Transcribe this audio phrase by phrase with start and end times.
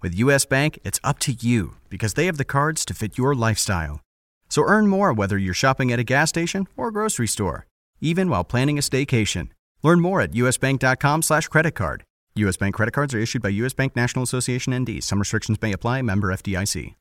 [0.00, 3.34] With US Bank, it's up to you because they have the cards to fit your
[3.34, 4.00] lifestyle.
[4.48, 7.66] So earn more whether you're shopping at a gas station or a grocery store,
[8.00, 9.48] even while planning a staycation.
[9.82, 12.04] Learn more at usbank.com slash credit card.
[12.36, 12.56] U.S.
[12.56, 13.74] Bank credit cards are issued by U.S.
[13.74, 15.02] Bank National Association ND.
[15.02, 16.02] Some restrictions may apply.
[16.02, 16.94] Member FDIC.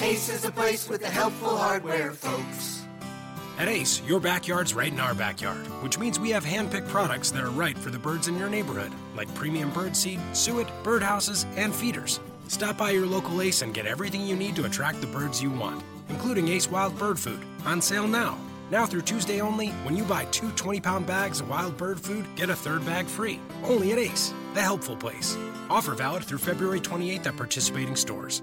[0.00, 2.86] Ace is a place with the helpful hardware, folks.
[3.58, 7.42] At Ace, your backyard's right in our backyard, which means we have hand-picked products that
[7.42, 11.74] are right for the birds in your neighborhood, like premium bird seed, suet, birdhouses, and
[11.74, 12.20] feeders.
[12.48, 15.50] Stop by your local Ace and get everything you need to attract the birds you
[15.50, 18.38] want, including Ace Wild Bird Food, on sale now.
[18.70, 22.26] Now through Tuesday only, when you buy two 20 pound bags of wild bird food,
[22.36, 23.40] get a third bag free.
[23.64, 25.36] Only at Ace, the helpful place.
[25.70, 28.42] Offer valid through February 28th at participating stores.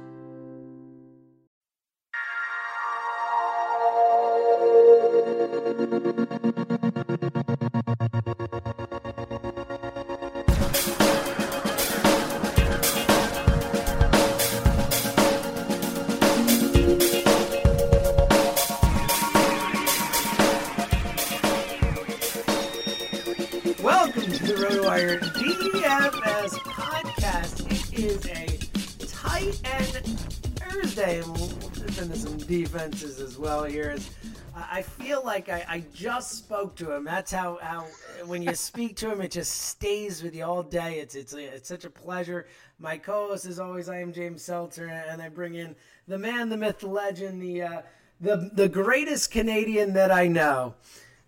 [32.84, 33.92] As well here.
[33.92, 34.10] As
[34.54, 37.06] I feel like I, I just spoke to him.
[37.06, 37.88] That's how, how
[38.26, 41.00] when you speak to him, it just stays with you all day.
[41.00, 42.46] It's it's it's such a pleasure.
[42.80, 45.78] My co-host is always I am James Seltzer, and I bring in
[46.10, 47.82] the man, the myth, the legend, the uh,
[48.20, 50.76] the the greatest Canadian that I know.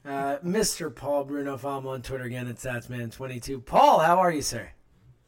[0.03, 0.93] Uh, Mr.
[0.93, 3.65] Paul Bruno, follow him on Twitter again at Statsman22.
[3.65, 4.71] Paul, how are you, sir?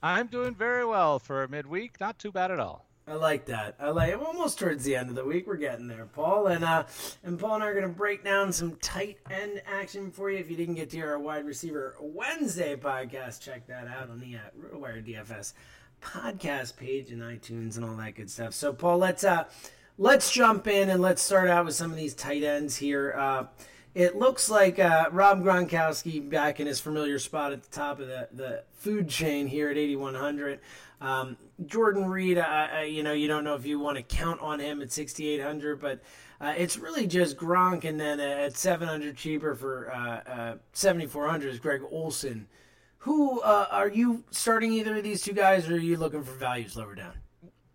[0.03, 1.99] I'm doing very well for midweek.
[2.01, 2.86] Not too bad at all.
[3.09, 3.75] I like that.
[3.79, 4.19] I like it.
[4.19, 6.47] Almost towards the end of the week, we're getting there, Paul.
[6.47, 6.84] And uh,
[7.23, 10.38] and Paul and I are going to break down some tight end action for you.
[10.40, 14.19] If you didn't get to hear our wide receiver Wednesday podcast, check that out on
[14.19, 14.40] the uh,
[14.75, 15.53] RotoWire DFS
[16.01, 18.53] podcast page and iTunes and all that good stuff.
[18.53, 19.46] So, Paul, let's uh,
[19.97, 23.16] let's jump in and let's start out with some of these tight ends here.
[23.17, 23.46] Uh,
[23.97, 28.06] it looks like uh, Rob Gronkowski back in his familiar spot at the top of
[28.06, 30.59] the, the food chain here at 8,100.
[31.02, 31.35] Um,
[31.66, 34.59] Jordan Reed, uh, uh, you know, you don't know if you want to count on
[34.59, 36.00] him at 6,800, but
[36.40, 41.59] uh, it's really just Gronk, and then at 700 cheaper for uh, uh, 7,400 is
[41.59, 42.47] Greg Olsen.
[43.00, 46.34] Who uh, are you starting either of these two guys, or are you looking for
[46.34, 47.14] values lower down?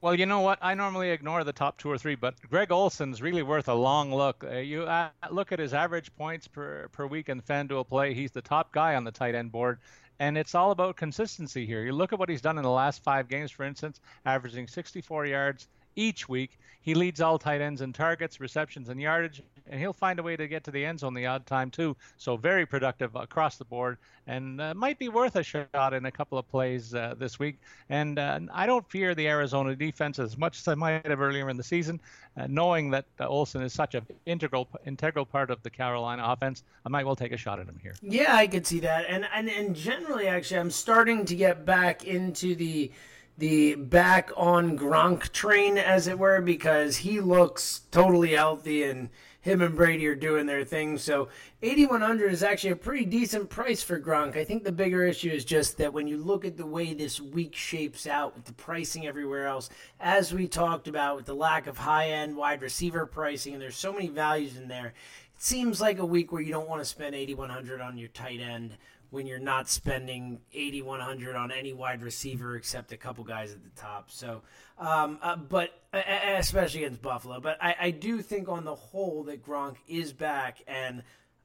[0.02, 0.58] Well, you know what?
[0.60, 4.12] I normally ignore the top two or three, but Greg Olsen's really worth a long
[4.12, 4.42] look.
[4.42, 8.12] Uh, you uh, look at his average points per, per week in FanDuel play.
[8.12, 9.78] He's the top guy on the tight end board,
[10.18, 11.84] and it's all about consistency here.
[11.84, 15.26] You look at what he's done in the last five games, for instance, averaging 64
[15.26, 16.58] yards each week.
[16.80, 20.36] He leads all tight ends in targets, receptions, and yardage, and he'll find a way
[20.36, 21.96] to get to the end zone the odd time too.
[22.16, 26.10] So very productive across the board, and uh, might be worth a shot in a
[26.10, 27.58] couple of plays uh, this week.
[27.88, 31.48] And uh, I don't fear the Arizona defense as much as I might have earlier
[31.50, 32.00] in the season,
[32.36, 36.62] uh, knowing that uh, Olsen is such an integral integral part of the Carolina offense.
[36.84, 37.94] I might well take a shot at him here.
[38.02, 42.04] Yeah, I could see that, and and and generally, actually, I'm starting to get back
[42.04, 42.90] into the
[43.38, 49.08] the back on Gronk train, as it were, because he looks totally healthy and
[49.42, 50.96] him and Brady are doing their thing.
[50.96, 51.28] So
[51.62, 54.36] 8100 is actually a pretty decent price for Gronk.
[54.36, 57.20] I think the bigger issue is just that when you look at the way this
[57.20, 59.68] week shapes out with the pricing everywhere else,
[60.00, 63.76] as we talked about with the lack of high end wide receiver pricing, and there's
[63.76, 64.86] so many values in there,
[65.34, 68.40] it seems like a week where you don't want to spend 8100 on your tight
[68.40, 68.76] end
[69.12, 73.70] when you're not spending 8100 on any wide receiver except a couple guys at the
[73.80, 74.10] top.
[74.10, 74.40] So,
[74.78, 79.44] um, uh, but especially against Buffalo, but I, I do think on the whole that
[79.44, 81.02] Gronk is back and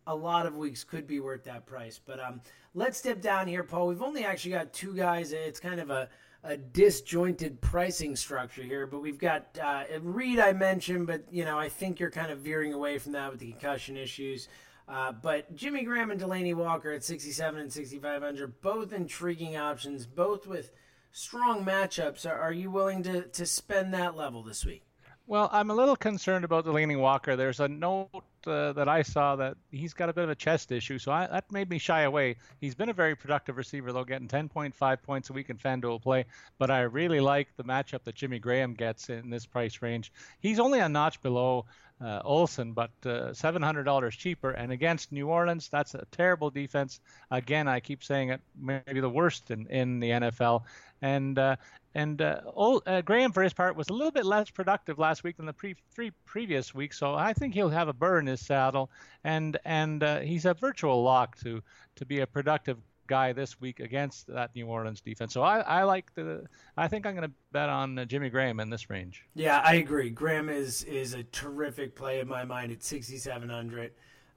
[0.07, 1.99] a lot of weeks could be worth that price.
[2.03, 2.39] But um,
[2.73, 3.87] let's step down here, Paul.
[3.87, 5.33] We've only actually got two guys.
[5.33, 6.07] It's kind of a
[6.43, 11.59] a disjointed pricing structure here, but we've got uh, Reed I mentioned, but you know
[11.59, 14.47] I think you're kind of veering away from that with the concussion issues.
[14.87, 20.47] Uh, but Jimmy Graham and Delanie Walker at 67 and 6,500, both intriguing options, both
[20.47, 20.71] with
[21.11, 22.29] strong matchups.
[22.29, 24.83] Are, are you willing to, to spend that level this week?
[25.29, 27.35] Well, I'm a little concerned about Delanie Walker.
[27.35, 28.07] There's a note
[28.45, 31.27] uh, that I saw that he's got a bit of a chest issue, so I,
[31.27, 32.37] that made me shy away.
[32.61, 36.23] He's been a very productive receiver, though, getting 10.5 points a week in FanDuel play.
[36.57, 40.13] But I really like the matchup that Jimmy Graham gets in this price range.
[40.39, 41.65] He's only a notch below
[42.01, 44.51] uh, Olsen, but uh, $700 cheaper.
[44.51, 46.99] And against New Orleans, that's a terrible defense.
[47.31, 50.63] Again, I keep saying it, maybe the worst in, in the NFL.
[51.01, 51.55] And uh,
[51.97, 55.23] and uh, old, uh, Graham, for his part, was a little bit less productive last
[55.23, 56.99] week than the pre- three previous weeks.
[56.99, 58.91] So I think he'll have a burr in his saddle,
[59.23, 61.63] and and uh, he's a virtual lock to
[61.95, 62.77] to be a productive
[63.07, 65.33] guy this week against that New Orleans defense.
[65.33, 66.45] So I, I like the.
[66.75, 69.24] I think I'm going to bet on uh, Jimmy Graham in this range.
[69.33, 70.09] Yeah, I agree.
[70.09, 73.92] Graham is is a terrific play in my mind at 6,700.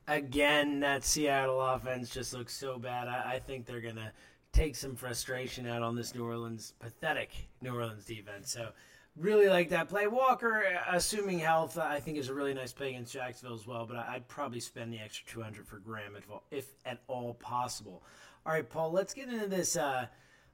[0.08, 3.06] Again, that Seattle offense just looks so bad.
[3.06, 4.12] I, I think they're going to
[4.52, 7.30] take some frustration out on this New Orleans pathetic
[7.60, 8.50] New Orleans defense.
[8.50, 8.70] So
[9.16, 10.06] really like that play.
[10.06, 13.86] Walker, assuming health, I think is a really nice play against Jacksonville as well.
[13.86, 18.02] But I'd probably spend the extra 200 for Graham if, if at all possible.
[18.46, 18.90] All right, Paul.
[18.92, 19.76] Let's get into this.
[19.76, 20.06] Uh,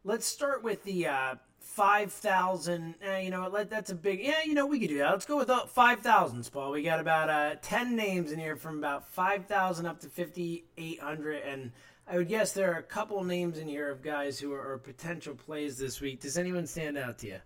[0.05, 2.95] let's start with the uh, 5,000.
[3.01, 4.21] Eh, you know, let, that's a big.
[4.21, 5.11] Yeah, you know, we could do that.
[5.11, 6.73] Let's go with 5,000s, Paul.
[6.73, 11.43] We got about uh, 10 names in here from about 5,000 up to 5,800.
[11.43, 11.73] And
[12.09, 14.79] I would guess there are a couple names in here of guys who are, are
[14.79, 16.21] potential plays this week.
[16.21, 17.39] Does anyone stand out to you?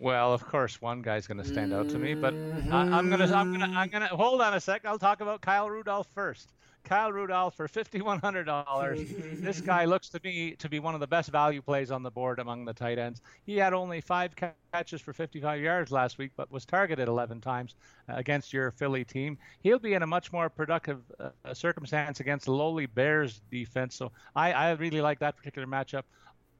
[0.00, 3.18] Well, of course, one guy's going to stand out to me, but I, am going
[3.18, 4.82] to, I'm going to, I'm going to hold on a sec.
[4.84, 6.52] I'll talk about Kyle Rudolph first.
[6.84, 9.42] Kyle Rudolph for $5,100.
[9.42, 12.10] this guy looks to me to be one of the best value plays on the
[12.10, 13.20] board among the tight ends.
[13.44, 14.34] He had only five
[14.72, 17.74] catches for 55 yards last week, but was targeted 11 times
[18.08, 19.38] uh, against your Philly team.
[19.60, 23.94] He'll be in a much more productive uh, circumstance against the lowly Bears defense.
[23.94, 26.04] So I, I really like that particular matchup.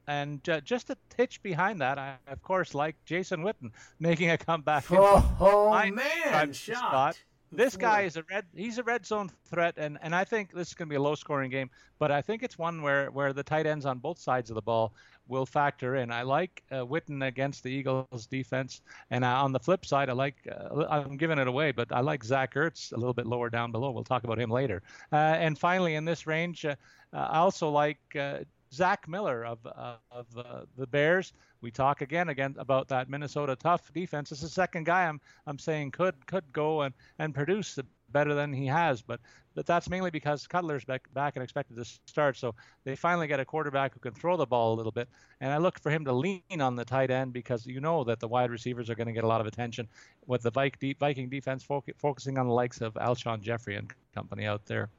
[0.07, 4.39] And uh, just a titch behind that, I of course like Jason Witten making a
[4.39, 4.85] comeback.
[4.91, 6.77] Oh, oh man, shot.
[6.77, 7.19] Spot.
[7.51, 8.45] This guy is a red.
[8.55, 11.01] He's a red zone threat, and, and I think this is going to be a
[11.01, 11.69] low scoring game.
[11.97, 14.61] But I think it's one where, where the tight ends on both sides of the
[14.61, 14.93] ball
[15.27, 16.11] will factor in.
[16.11, 20.13] I like uh, Witten against the Eagles defense, and uh, on the flip side, I
[20.13, 23.49] like uh, I'm giving it away, but I like Zach Ertz a little bit lower
[23.49, 23.91] down below.
[23.91, 24.81] We'll talk about him later.
[25.11, 26.75] Uh, and finally, in this range, uh,
[27.13, 28.39] I also like uh,
[28.73, 31.33] Zach Miller of uh, of uh, the Bears.
[31.61, 34.31] We talk again again about that Minnesota tough defense.
[34.31, 37.77] It's the second guy I'm I'm saying could could go and, and produce
[38.11, 39.19] better than he has, but
[39.55, 42.37] but that's mainly because Cutler's back back and expected to start.
[42.37, 45.09] So they finally get a quarterback who can throw the ball a little bit,
[45.41, 48.19] and I look for him to lean on the tight end because you know that
[48.19, 49.87] the wide receivers are going to get a lot of attention
[50.27, 54.89] with the Viking defense focusing on the likes of Alshon Jeffery and company out there.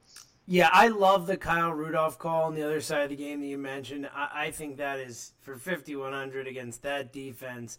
[0.47, 3.47] Yeah, I love the Kyle Rudolph call on the other side of the game that
[3.47, 4.09] you mentioned.
[4.13, 7.79] I, I think that is for 5,100 against that defense,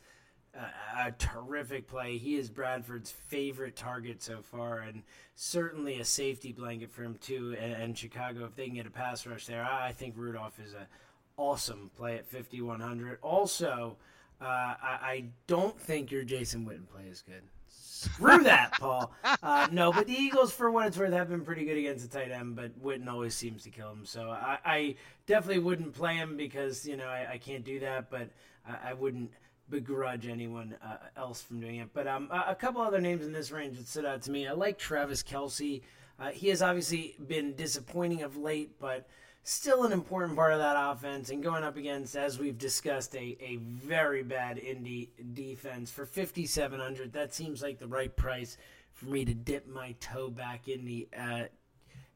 [0.57, 2.17] uh, a terrific play.
[2.17, 5.03] He is Bradford's favorite target so far, and
[5.35, 7.57] certainly a safety blanket for him too.
[7.59, 10.59] And, and Chicago, if they can get a pass rush there, I, I think Rudolph
[10.59, 10.87] is a
[11.35, 13.19] awesome play at 5,100.
[13.21, 13.97] Also,
[14.41, 17.43] uh, I, I don't think your Jason Witten play is good.
[17.69, 19.13] Screw that, Paul.
[19.43, 22.19] Uh, no, but the Eagles, for what it's worth, have been pretty good against the
[22.19, 24.05] tight end, but Witten always seems to kill him.
[24.05, 24.95] So I, I
[25.27, 28.29] definitely wouldn't play him because, you know, I, I can't do that, but
[28.67, 29.29] I, I wouldn't
[29.69, 31.89] begrudge anyone uh, else from doing it.
[31.93, 34.47] But um, a, couple other names in this range that stood out to me.
[34.47, 35.81] I like Travis Kelce.
[36.19, 39.07] Uh, he has obviously been disappointing of late, but–
[39.43, 43.37] still an important part of that offense and going up against, as we've discussed, a,
[43.41, 48.57] a very bad Indy defense for 5700 That seems like the right price
[48.93, 51.43] for me to dip my toe back in the uh,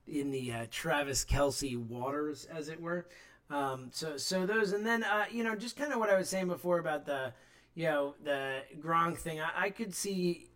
[0.07, 3.07] in the uh, Travis Kelce waters, as it were.
[3.49, 6.29] Um, so so those, and then uh, you know, just kind of what I was
[6.29, 7.33] saying before about the
[7.73, 9.39] you know the Gronk thing.
[9.39, 10.49] I, I could see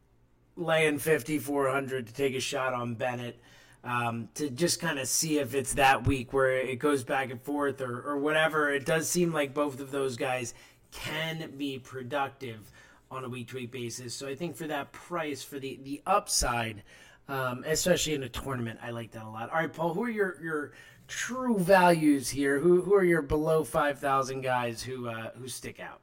[0.56, 3.40] laying 5400 to take a shot on Bennett
[3.83, 7.41] um, to just kind of see if it's that week where it goes back and
[7.41, 8.71] forth or, or whatever.
[8.74, 10.53] It does seem like both of those guys
[10.91, 12.71] can be productive
[13.12, 14.13] on a week to week basis.
[14.13, 16.83] So I think for that price, for the, the upside,
[17.29, 18.79] um, especially in a tournament.
[18.81, 19.50] I like that a lot.
[19.50, 20.71] All right, Paul, who are your your
[21.07, 22.59] true values here?
[22.59, 26.01] Who who are your below five thousand guys who uh, who stick out?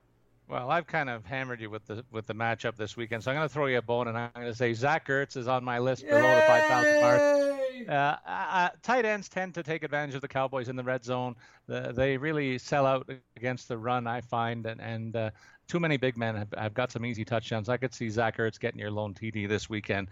[0.48, 3.36] Well, I've kind of hammered you with the with the matchup this weekend, so I'm
[3.36, 5.64] going to throw you a bone, and I'm going to say Zach Ertz is on
[5.64, 7.55] my list below the 5,000 mark.
[7.88, 11.34] Uh, uh, tight ends tend to take advantage of the Cowboys in the red zone.
[11.66, 15.30] The, they really sell out against the run, I find, and, and uh,
[15.68, 17.68] too many big men have, have, got some easy touchdowns.
[17.68, 20.08] I could see Zach Ertz getting your lone TD this weekend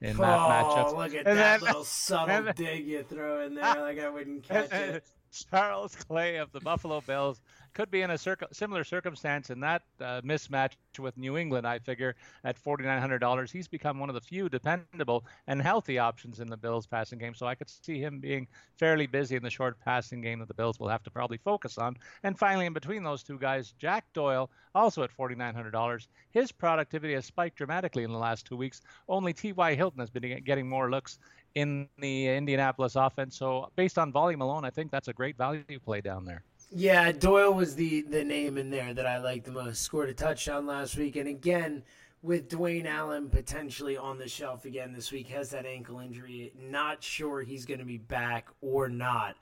[0.00, 0.96] in oh, that matchup.
[0.96, 4.08] look at and that then, little subtle then, dig you throw in there, like I
[4.08, 5.04] wouldn't catch it.
[5.30, 7.40] Charles Clay of the Buffalo Bills
[7.72, 8.18] could be in a
[8.52, 11.66] similar circumstance in that uh, mismatch with New England.
[11.66, 16.48] I figure at $4,900, he's become one of the few dependable and healthy options in
[16.48, 17.34] the Bills passing game.
[17.34, 20.54] So I could see him being fairly busy in the short passing game that the
[20.54, 21.96] Bills will have to probably focus on.
[22.24, 26.06] And finally, in between those two guys, Jack Doyle, also at $4,900.
[26.32, 28.80] His productivity has spiked dramatically in the last two weeks.
[29.08, 29.74] Only T.Y.
[29.74, 31.18] Hilton has been getting more looks
[31.54, 33.36] in the Indianapolis offense.
[33.36, 36.42] So based on volume alone, I think that's a great value play down there.
[36.72, 39.82] Yeah, Doyle was the the name in there that I liked the most.
[39.82, 41.82] Scored a touchdown last week, and again
[42.22, 46.52] with Dwayne Allen potentially on the shelf again this week, has that ankle injury.
[46.58, 49.36] Not sure he's going to be back or not.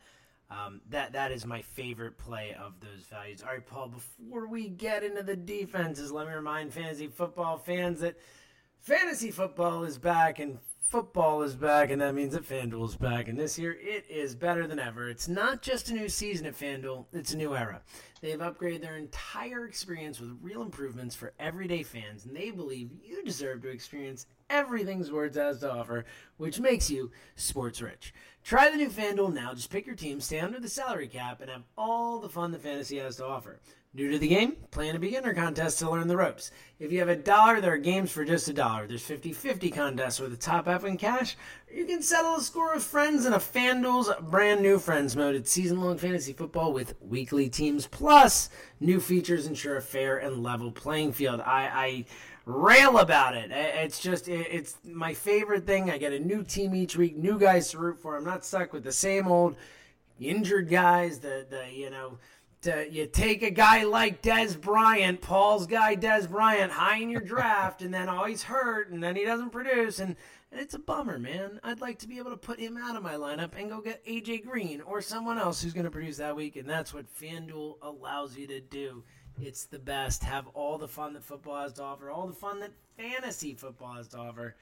[0.51, 3.43] Um, that that is my favorite play of those values.
[3.43, 3.89] All right, Paul.
[3.89, 8.17] Before we get into the defenses, let me remind fantasy football fans that
[8.79, 13.29] fantasy football is back, and football is back, and that means that FanDuel is back.
[13.29, 15.09] And this year, it is better than ever.
[15.09, 17.83] It's not just a new season at FanDuel, it's a new era.
[18.21, 23.23] They've upgraded their entire experience with real improvements for everyday fans, and they believe you
[23.23, 26.05] deserve to experience everything sports has to offer,
[26.37, 28.15] which makes you sports rich.
[28.43, 29.55] Try the new FanDuel now.
[29.55, 32.63] Just pick your team, stay under the salary cap, and have all the fun that
[32.63, 33.61] fantasy has to offer.
[33.95, 34.55] New to the game?
[34.71, 36.51] Play in a beginner contest to learn the ropes.
[36.79, 38.87] If you have a dollar, there are games for just a dollar.
[38.87, 41.39] There's 50 50 contests with the top half in cash.
[41.73, 45.35] you can settle a score with friends in a FanDuel's brand new Friends mode.
[45.35, 50.43] It's season long fantasy football with weekly teams, plus new features ensure a fair and
[50.43, 51.41] level playing field.
[51.41, 52.05] I, I
[52.45, 53.51] rail about it.
[53.51, 55.91] It's just, it's my favorite thing.
[55.91, 58.19] I get a new team each week, new guys to root for.
[58.19, 59.57] I'm not stuck with the same old
[60.21, 62.19] injured guys, the, the you know,
[62.67, 67.21] Uh, you take a guy like Dez Bryant, Paul's guy Dez Bryant, high in your
[67.21, 70.17] draft, and then always hurt, and then he doesn't produce, and,
[70.51, 71.61] and it's a bummer, man.
[71.63, 74.05] I'd like to be able to put him out of my lineup and go get
[74.05, 77.77] AJ Green or someone else who's going to produce that week, and that's what FanDuel
[77.81, 79.05] allows you to do.
[79.41, 80.25] It's the best.
[80.25, 83.95] Have all the fun that football has to offer, all the fun that fantasy football
[83.95, 84.57] has to offer.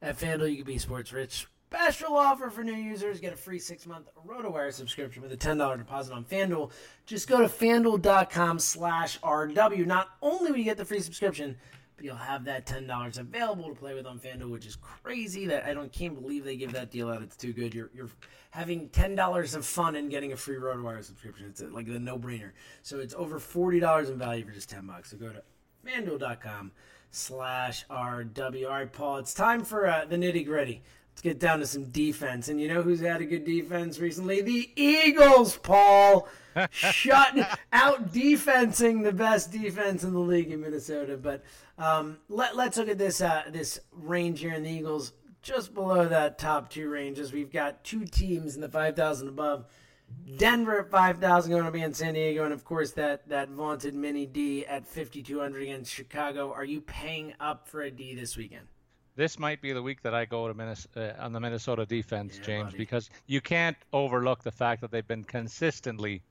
[0.00, 3.18] At FanDuel, you can be sports rich Special offer for new users.
[3.18, 6.70] Get a free six-month RotoWire subscription with a $10 deposit on FanDuel.
[7.06, 9.86] Just go to FanDuel.com slash RW.
[9.86, 11.56] Not only will you get the free subscription,
[11.96, 15.46] but you'll have that $10 available to play with on FanDuel, which is crazy.
[15.46, 17.22] That I don't can't believe they give that deal out.
[17.22, 17.72] It's too good.
[17.74, 18.10] You're, you're
[18.50, 21.46] having $10 of fun and getting a free RotoWire subscription.
[21.46, 22.50] It's like a no-brainer.
[22.82, 25.10] So it's over $40 in value for just 10 bucks.
[25.10, 25.42] So go to
[25.86, 26.72] FanDuel.com
[27.10, 28.66] slash RW.
[28.66, 30.82] All right, Paul, it's time for uh, the nitty-gritty.
[31.12, 32.48] Let's get down to some defense.
[32.48, 34.40] And you know who's had a good defense recently?
[34.40, 36.26] The Eagles, Paul.
[36.70, 41.16] Shutting out defensing the best defense in the league in Minnesota.
[41.16, 41.44] But
[41.78, 46.08] um, let, us look at this uh, this range here in the Eagles, just below
[46.08, 47.32] that top two ranges.
[47.32, 49.66] We've got two teams in the 5,000 above.
[50.36, 52.44] Denver at 5,000 going to be in San Diego.
[52.44, 56.52] And of course, that, that vaunted mini D at 5,200 against Chicago.
[56.52, 58.66] Are you paying up for a D this weekend?
[59.16, 62.36] This might be the week that I go to Minnesota, uh, on the Minnesota defense,
[62.38, 62.78] yeah, James, buddy.
[62.78, 66.22] because you can't overlook the fact that they've been consistently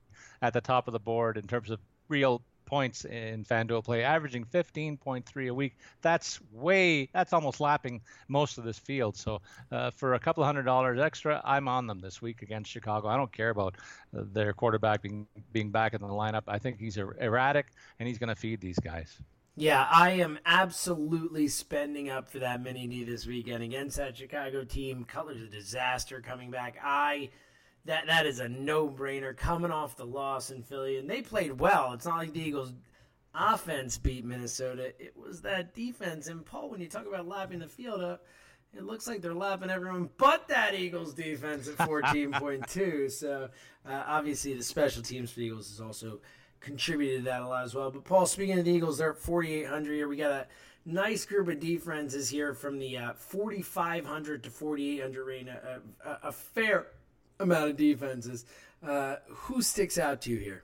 [0.41, 4.45] at the top of the board in terms of real points in FanDuel play, averaging
[4.45, 5.75] 15.3 a week.
[6.01, 9.17] That's way, that's almost lapping most of this field.
[9.17, 9.41] So
[9.73, 13.09] uh, for a couple hundred dollars extra, I'm on them this week against Chicago.
[13.09, 13.75] I don't care about
[14.17, 16.43] uh, their quarterback being being back in the lineup.
[16.47, 17.67] I think he's er, erratic
[17.99, 19.19] and he's going to feed these guys.
[19.55, 24.63] Yeah, I am absolutely spending up for that mini D this weekend against that Chicago
[24.63, 25.03] team.
[25.03, 26.77] Cutler's a disaster coming back.
[26.81, 27.29] I
[27.85, 31.59] that that is a no brainer coming off the loss in Philly, and they played
[31.59, 31.93] well.
[31.93, 32.73] It's not like the Eagles
[33.35, 34.93] offense beat Minnesota.
[34.99, 36.27] It was that defense.
[36.27, 38.23] And Paul, when you talk about lapping the field up,
[38.73, 43.11] it looks like they're lapping everyone but that Eagles defense at 14.2.
[43.11, 43.49] so
[43.85, 46.21] uh, obviously the special teams for the Eagles is also
[46.61, 47.91] contributed to that a lot as well.
[47.91, 50.07] But Paul, speaking of the Eagles, they're at 4,800 here.
[50.07, 50.47] We got a
[50.85, 55.49] nice group of defenses here from the uh, 4,500 to 4,800 range.
[55.49, 56.87] A, a, a, fair
[57.39, 58.45] amount of defenses.
[58.85, 60.63] Uh, who sticks out to you here?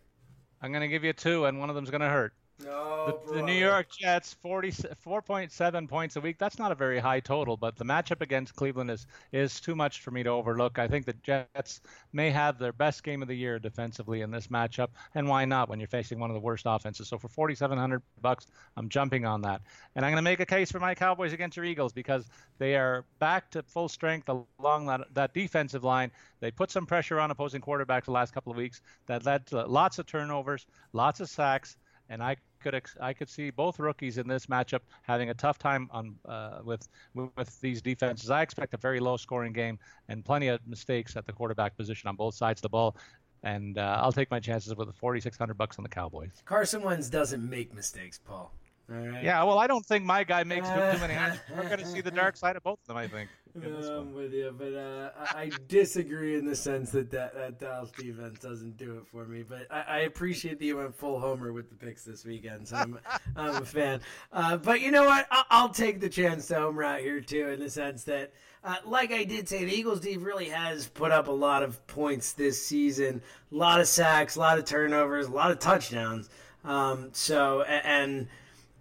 [0.62, 2.34] I'm going to give you two, and one of them's going to hurt.
[2.64, 6.40] No, the, the, New York Jets, 40, 4.7 points a week.
[6.40, 10.02] That's not a very high total, but the matchup against Cleveland is is too much
[10.02, 10.80] for me to overlook.
[10.80, 11.82] I think the Jets
[12.14, 15.70] may have their best game of the year defensively in this matchup, and why not
[15.70, 17.08] when you're facing one of the worst offenses?
[17.08, 19.62] So for 4,700 bucks, I'm jumping on that,
[19.96, 22.26] and I'm going to make a case for my Cowboys against your Eagles because
[22.58, 26.10] they are back to full strength along that that defensive line.
[26.40, 28.82] They put some pressure on opposing quarterbacks the last couple of weeks.
[29.06, 31.78] That led to lots of turnovers, lots of sacks
[32.10, 35.90] and I could I could see both rookies in this matchup having a tough time
[35.92, 38.30] on uh, with, with, these defenses.
[38.30, 42.08] I expect a very low scoring game and plenty of mistakes at the quarterback position
[42.08, 42.96] on both sides of the ball.
[43.44, 46.32] And uh, I'll take my chances with the 4,600 bucks on the Cowboys.
[46.46, 48.52] Carson Wentz doesn't make mistakes, Paul.
[48.90, 51.14] Yeah, well, I don't think my guy makes too, too many.
[51.56, 53.30] We're going to see the dark side of both of them, I think.
[53.66, 58.40] I'm with you, but uh, I disagree in the sense that, that that Dallas defense
[58.40, 59.44] doesn't do it for me.
[59.44, 62.76] But I, I appreciate that you went full homer with the picks this weekend, so
[62.76, 63.00] I'm,
[63.36, 64.02] I'm a fan.
[64.32, 65.28] Uh, but you know what?
[65.32, 68.32] I'll, I'll, take the chance to homer out here too, in the sense that,
[68.64, 71.86] uh, like I did say, the Eagles D really has put up a lot of
[71.88, 73.22] points this season,
[73.52, 76.30] a lot of sacks, a lot of turnovers, a lot of touchdowns.
[76.64, 78.28] Um, so and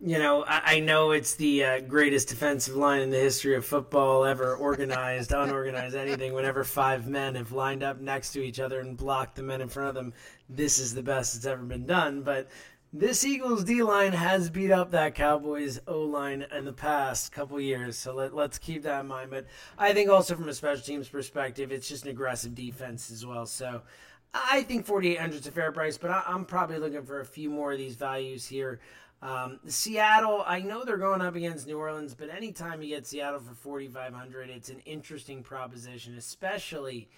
[0.00, 3.64] you know, I, I know it's the uh, greatest defensive line in the history of
[3.64, 6.34] football ever organized, unorganized, anything.
[6.34, 9.68] Whenever five men have lined up next to each other and blocked the men in
[9.68, 10.12] front of them,
[10.48, 12.22] this is the best it's ever been done.
[12.22, 12.48] But
[12.92, 17.60] this Eagles D line has beat up that Cowboys O line in the past couple
[17.60, 19.30] years, so let, us keep that in mind.
[19.30, 19.46] But
[19.78, 23.46] I think also from a special teams perspective, it's just an aggressive defense as well.
[23.46, 23.82] So
[24.34, 27.50] I think 4,800 is a fair price, but I, I'm probably looking for a few
[27.50, 28.80] more of these values here.
[29.26, 33.40] Um, Seattle, I know they're going up against New Orleans, but anytime you get Seattle
[33.40, 37.08] for 4,500, it's an interesting proposition, especially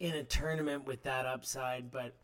[0.00, 1.92] in a tournament with that upside.
[1.92, 2.16] But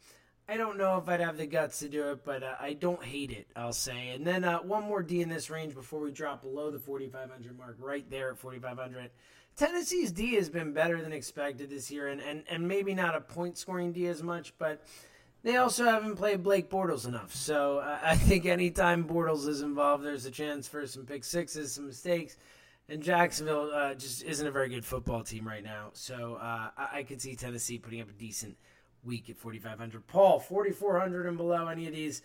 [0.48, 3.04] I don't know if I'd have the guts to do it, but uh, I don't
[3.04, 4.08] hate it, I'll say.
[4.08, 7.56] And then uh, one more D in this range before we drop below the 4,500
[7.56, 9.10] mark, right there at 4,500.
[9.54, 13.20] Tennessee's D has been better than expected this year, and, and, and maybe not a
[13.20, 14.84] point scoring D as much, but
[15.42, 17.34] they also haven't played Blake Bortles enough.
[17.34, 21.86] So I think anytime Bortles is involved, there's a chance for some pick sixes, some
[21.86, 22.36] mistakes.
[22.88, 25.90] And Jacksonville uh, just isn't a very good football team right now.
[25.92, 28.56] So uh, I-, I could see Tennessee putting up a decent
[29.04, 30.06] week at 4,500.
[30.06, 32.22] Paul, 4,400 and below, any of these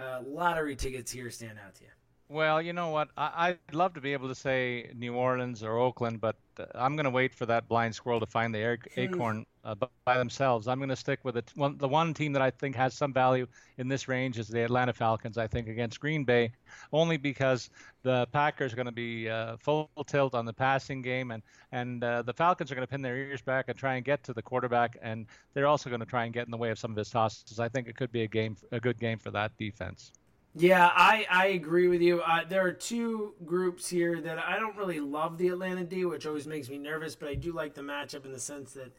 [0.00, 1.90] uh, lottery tickets here stand out to you?
[2.28, 3.08] Well, you know what?
[3.16, 6.94] I, would love to be able to say New Orleans or Oakland, but uh, I'm
[6.94, 10.66] going to wait for that blind squirrel to find the acorn uh, by themselves.
[10.66, 11.52] I'm going to stick with it.
[11.54, 14.62] One, the one team that I think has some value in this range is the
[14.62, 15.36] Atlanta Falcons.
[15.36, 16.52] I think against Green Bay,
[16.92, 17.70] only because
[18.02, 22.02] the Packers are going to be uh, full tilt on the passing game, and and
[22.02, 24.32] uh, the Falcons are going to pin their ears back and try and get to
[24.32, 26.90] the quarterback, and they're also going to try and get in the way of some
[26.90, 27.60] of his tosses.
[27.60, 30.12] I think it could be a game, a good game for that defense.
[30.54, 32.20] Yeah, I, I agree with you.
[32.20, 36.26] Uh, there are two groups here that I don't really love the Atlanta D, which
[36.26, 38.90] always makes me nervous, but I do like the matchup in the sense that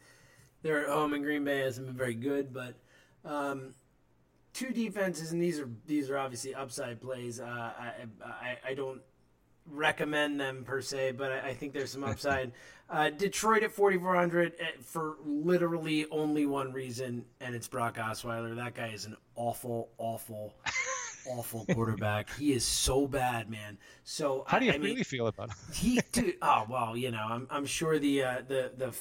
[0.62, 2.52] they're at home and Green Bay hasn't been very good.
[2.52, 2.74] But
[3.24, 3.74] um,
[4.52, 7.40] two defenses, and these are these are obviously upside plays.
[7.40, 7.44] Uh,
[7.78, 7.92] I,
[8.24, 9.00] I, I don't
[9.66, 12.52] recommend them per se, but I, I think there's some upside.
[12.90, 18.56] Uh, Detroit at 4,400 eh, for literally only one reason, and it's Brock Osweiler.
[18.56, 20.56] That guy is an awful, awful
[21.30, 22.28] awful quarterback.
[22.36, 23.78] he is so bad, man.
[24.02, 25.56] So how do you I really feel about him?
[25.72, 28.92] he, dude, oh well, you know, I'm I'm sure the uh, the the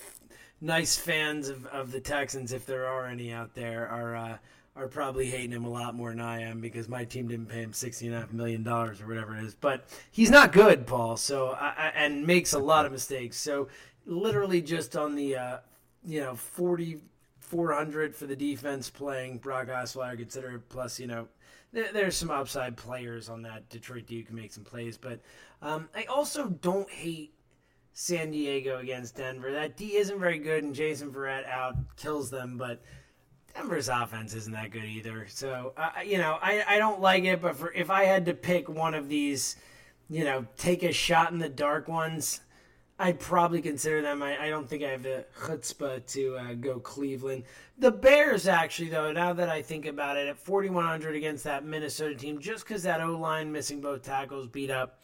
[0.62, 4.16] nice fans of, of the Texans, if there are any out there, are.
[4.16, 4.38] Uh,
[4.76, 7.64] are probably hating him a lot more than I am because my team didn't pay
[7.64, 9.54] him sixteen and a half million dollars or whatever it is.
[9.54, 11.18] But he's not good, Paul.
[11.18, 13.38] So and makes a lot of mistakes.
[13.38, 13.68] So
[14.06, 15.58] literally just on the uh,
[16.06, 17.02] you know forty
[17.40, 21.28] four hundred for the defense playing Brock Osweiler, consider plus you know
[21.74, 24.98] there, there's some upside players on that Detroit D who can make some plays.
[24.98, 25.20] But
[25.62, 27.34] um, I also don't hate
[28.00, 29.52] San Diego against Denver.
[29.52, 32.58] That D isn't very good, and Jason Verrett out kills them.
[32.58, 32.82] But
[33.54, 35.28] Denver's offense isn't that good either.
[35.28, 37.42] So uh, you know, I, I don't like it.
[37.42, 39.58] But for if I had to pick one of these,
[40.10, 42.40] you know, take a shot in the dark ones.
[43.02, 44.22] I'd probably consider them.
[44.22, 47.46] I, I, don't think I have the chutzpah to uh, go Cleveland.
[47.78, 52.14] The Bears, actually, though, now that I think about it, at 4,100 against that Minnesota
[52.14, 55.00] team, just because that O line missing both tackles beat up,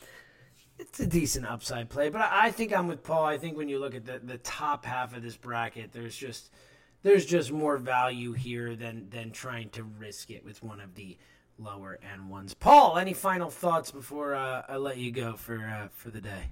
[0.77, 2.09] it's a decent upside play.
[2.09, 3.25] But I, think I'm with Paul.
[3.25, 6.51] I think when you look at the, the top half of this bracket, there's just
[7.03, 11.17] there's just more value here than than trying to risk it with one of the
[11.57, 12.53] lower end ones.
[12.53, 16.49] Paul, any final thoughts before uh, I let you go for uh, for the day?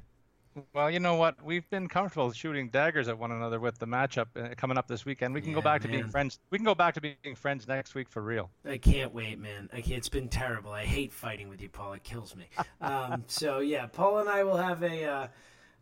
[0.73, 1.43] Well, you know what?
[1.43, 5.05] We've been comfortable shooting daggers at one another with the matchup uh, coming up this
[5.05, 5.33] weekend.
[5.33, 6.39] We can Yeah, go back to being friends.
[6.49, 8.49] We can go back to being friends next week for real.
[8.67, 9.69] I can't wait, man.
[9.73, 10.71] I can't, it's been terrible.
[10.71, 11.93] I hate fighting with you, Paul.
[11.93, 12.45] It kills me.
[12.81, 15.27] Um, so yeah, Paul and I will have a uh,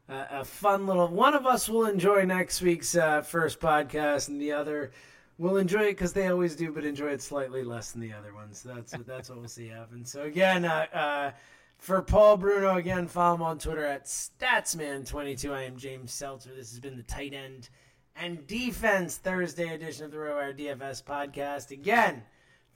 [0.08, 1.08] a a fun little.
[1.08, 4.92] One of us will enjoy next week's uh, first podcast, and the other
[5.40, 8.34] will enjoy it because they always do, but enjoy it slightly less than the other
[8.36, 8.62] ones.
[8.62, 10.06] That's that's what we'll see happen.
[10.06, 11.32] So again, uh, uh,
[11.82, 15.52] for Paul Bruno, again, follow him on Twitter at Statsman22.
[15.52, 16.52] I am James Seltzer.
[16.56, 17.70] This has been the tight end
[18.16, 21.72] and defense Thursday edition of the RoWire DFS podcast.
[21.72, 22.22] Again,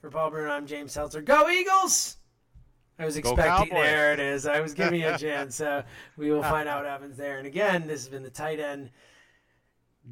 [0.00, 1.22] for Paul Bruno, I'm James Seltzer.
[1.22, 2.16] Go Eagles!
[2.98, 3.72] I was expecting.
[3.72, 4.44] There it is.
[4.44, 5.54] I was giving you a chance.
[5.54, 5.84] So
[6.16, 7.38] we will find out what happens there.
[7.38, 8.90] And again, this has been the tight end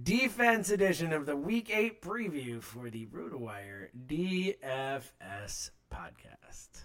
[0.04, 6.84] defense edition of the Week Eight preview for the RotoWire DFS podcast.